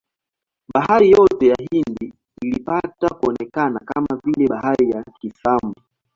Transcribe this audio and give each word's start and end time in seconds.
Bahari 0.73 1.11
yote 1.11 1.47
ya 1.47 1.55
Hindi 1.71 2.13
ilipata 2.41 3.09
kuonekana 3.09 3.79
kama 3.79 4.19
vile 4.23 4.47
bahari 4.47 4.89
ya 4.91 5.03
Kiislamu. 5.03 5.75